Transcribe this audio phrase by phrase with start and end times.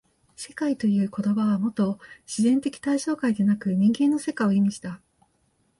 [0.35, 4.99] 「世界」という言葉はもと自然的対象界でなく人間の世界を意味した。